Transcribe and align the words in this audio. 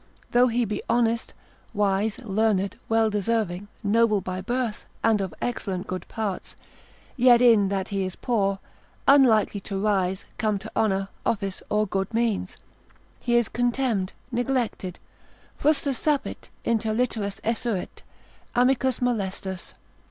Though 0.31 0.47
he 0.47 0.65
be 0.65 0.81
honest, 0.89 1.35
wise, 1.75 2.17
learned, 2.17 2.75
well 2.89 3.11
deserving, 3.11 3.67
noble 3.83 4.19
by 4.19 4.41
birth, 4.41 4.87
and 5.03 5.21
of 5.21 5.31
excellent 5.43 5.85
good 5.85 6.07
parts; 6.07 6.55
yet 7.15 7.39
in 7.39 7.69
that 7.69 7.89
he 7.89 8.03
is 8.03 8.15
poor, 8.15 8.57
unlikely 9.07 9.59
to 9.59 9.77
rise, 9.79 10.25
come 10.39 10.57
to 10.57 10.71
honour, 10.75 11.09
office, 11.23 11.61
or 11.69 11.85
good 11.85 12.15
means, 12.15 12.57
he 13.19 13.35
is 13.35 13.47
contemned, 13.47 14.11
neglected, 14.31 14.97
frustra 15.55 15.93
sapit, 15.93 16.49
inter 16.65 16.95
literas 16.95 17.39
esurit, 17.43 18.01
amicus 18.55 19.01
molestus. 19.01 19.75